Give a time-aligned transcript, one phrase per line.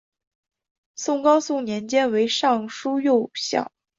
[0.95, 3.71] 宋高宗年间为尚书右丞。